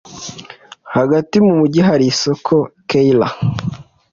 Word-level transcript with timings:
Hagati 0.95 1.35
mu 1.45 1.53
mujyi, 1.59 1.81
hari 1.89 2.05
isoko. 2.13 2.53
(keira_n) 2.89 3.31